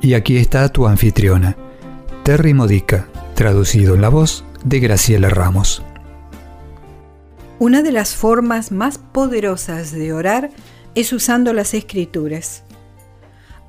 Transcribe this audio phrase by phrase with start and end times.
[0.00, 1.56] Y aquí está tu anfitriona,
[2.22, 5.82] Terry Modica, traducido en la voz de Graciela Ramos.
[7.58, 10.50] Una de las formas más poderosas de orar
[10.94, 12.62] es usando las escrituras.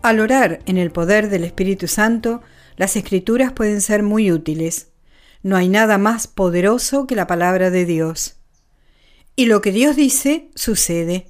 [0.04, 2.42] Al orar en el poder del Espíritu Santo,
[2.78, 4.90] las escrituras pueden ser muy útiles.
[5.42, 8.36] No hay nada más poderoso que la palabra de Dios.
[9.36, 11.28] Y lo que Dios dice sucede.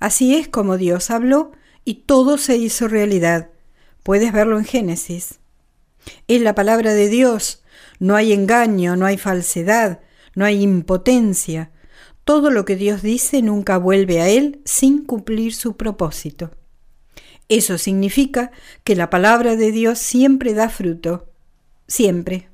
[0.00, 1.52] Así es como Dios habló
[1.86, 3.48] y todo se hizo realidad.
[4.08, 5.38] Puedes verlo en Génesis.
[6.28, 7.62] Es la palabra de Dios.
[7.98, 10.00] No hay engaño, no hay falsedad,
[10.34, 11.72] no hay impotencia.
[12.24, 16.52] Todo lo que Dios dice nunca vuelve a Él sin cumplir su propósito.
[17.50, 18.50] Eso significa
[18.82, 21.26] que la palabra de Dios siempre da fruto.
[21.86, 22.48] Siempre.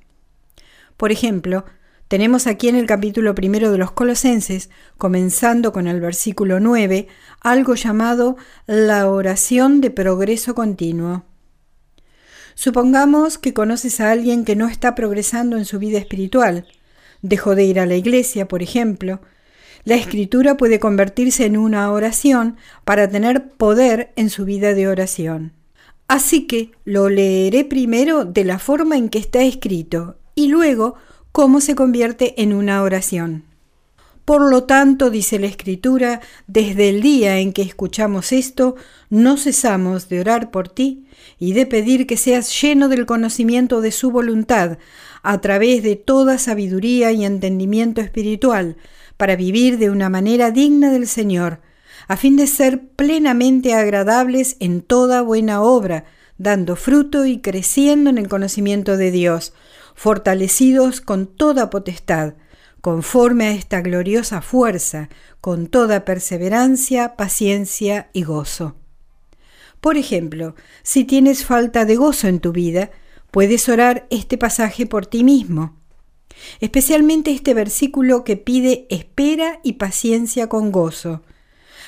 [0.97, 1.67] Por ejemplo,
[2.09, 7.07] tenemos aquí en el capítulo primero de los Colosenses, comenzando con el versículo 9,
[7.43, 11.25] algo llamado la oración de progreso continuo.
[12.55, 16.67] Supongamos que conoces a alguien que no está progresando en su vida espiritual.
[17.23, 19.21] Dejó de ir a la iglesia, por ejemplo.
[19.85, 25.53] La escritura puede convertirse en una oración para tener poder en su vida de oración.
[26.09, 30.95] Así que lo leeré primero de la forma en que está escrito y luego
[31.33, 33.45] cómo se convierte en una oración.
[34.25, 38.75] Por lo tanto, dice la Escritura, desde el día en que escuchamos esto,
[39.11, 41.07] no cesamos de orar por ti
[41.39, 44.79] y de pedir que seas lleno del conocimiento de su voluntad,
[45.23, 48.77] a través de toda sabiduría y entendimiento espiritual,
[49.19, 51.61] para vivir de una manera digna del Señor,
[52.09, 56.07] a fin de ser plenamente agradables en toda buena obra,
[56.39, 59.53] dando fruto y creciendo en el conocimiento de Dios,
[59.95, 62.35] fortalecidos con toda potestad,
[62.85, 65.09] conforme a esta gloriosa fuerza,
[65.41, 68.77] con toda perseverancia, paciencia y gozo.
[69.81, 72.91] Por ejemplo, si tienes falta de gozo en tu vida,
[73.31, 75.81] puedes orar este pasaje por ti mismo,
[76.61, 81.23] especialmente este versículo que pide espera y paciencia con gozo.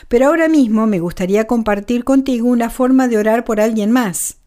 [0.08, 4.38] Pero ahora mismo me gustaría compartir contigo una forma de orar por alguien más.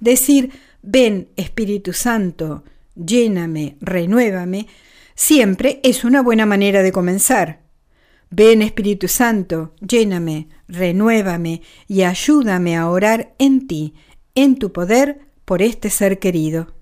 [0.00, 2.64] Decir, ven Espíritu Santo,
[2.94, 4.66] lléname, renuévame,
[5.14, 7.62] siempre es una buena manera de comenzar.
[8.30, 13.94] Ven Espíritu Santo, lléname, renuévame y ayúdame a orar en ti,
[14.34, 16.74] en tu poder, por este ser querido.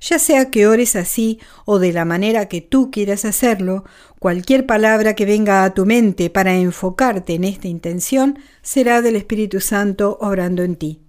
[0.00, 3.84] Ya sea que ores así o de la manera que tú quieras hacerlo,
[4.18, 9.60] cualquier palabra que venga a tu mente para enfocarte en esta intención será del Espíritu
[9.60, 11.02] Santo obrando en ti.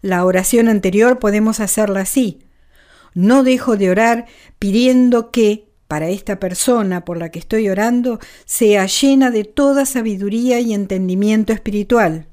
[0.00, 2.40] La oración anterior podemos hacerla así.
[3.14, 4.26] No dejo de orar
[4.58, 10.58] pidiendo que, para esta persona por la que estoy orando, sea llena de toda sabiduría
[10.58, 12.26] y entendimiento espiritual.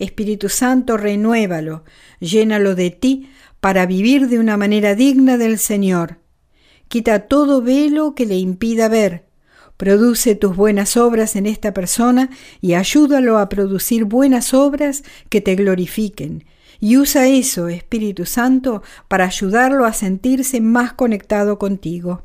[0.00, 1.84] Espíritu Santo, renuévalo,
[2.18, 6.18] llénalo de ti para vivir de una manera digna del Señor.
[6.88, 9.26] Quita todo velo que le impida ver.
[9.76, 15.54] Produce tus buenas obras en esta persona y ayúdalo a producir buenas obras que te
[15.54, 16.44] glorifiquen
[16.80, 22.24] y usa eso, Espíritu Santo, para ayudarlo a sentirse más conectado contigo.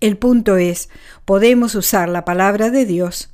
[0.00, 0.90] El punto es,
[1.24, 3.30] podemos usar la palabra de Dios.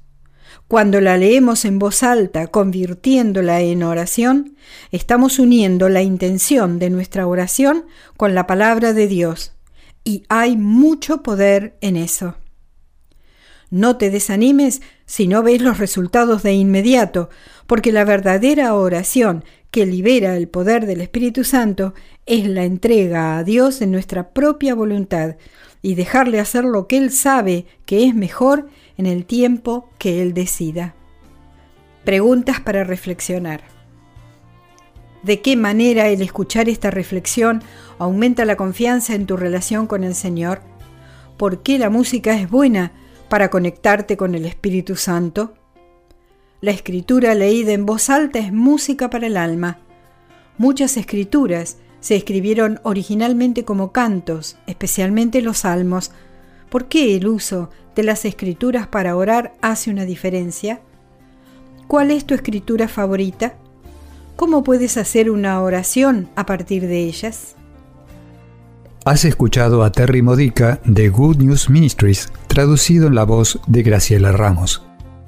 [0.68, 4.56] Cuando la leemos en voz alta, convirtiéndola en oración,
[4.90, 7.84] estamos uniendo la intención de nuestra oración
[8.16, 9.52] con la palabra de Dios.
[10.04, 12.36] Y hay mucho poder en eso.
[13.70, 17.30] No te desanimes si no ves los resultados de inmediato,
[17.66, 23.44] porque la verdadera oración que libera el poder del Espíritu Santo es la entrega a
[23.44, 25.36] Dios en nuestra propia voluntad
[25.82, 30.34] y dejarle hacer lo que Él sabe que es mejor en el tiempo que Él
[30.34, 30.94] decida.
[32.04, 33.62] Preguntas para reflexionar.
[35.22, 37.62] ¿De qué manera el escuchar esta reflexión
[37.98, 40.60] aumenta la confianza en tu relación con el Señor?
[41.36, 42.92] ¿Por qué la música es buena
[43.28, 45.54] para conectarte con el Espíritu Santo?
[46.62, 49.78] La escritura leída en voz alta es música para el alma.
[50.56, 56.12] Muchas escrituras se escribieron originalmente como cantos, especialmente los salmos.
[56.70, 60.80] ¿Por qué el uso de las escrituras para orar hace una diferencia?
[61.88, 63.54] ¿Cuál es tu escritura favorita?
[64.36, 67.54] ¿Cómo puedes hacer una oración a partir de ellas?
[69.04, 74.32] Has escuchado a Terry Modica de Good News Ministries, traducido en la voz de Graciela
[74.32, 74.85] Ramos.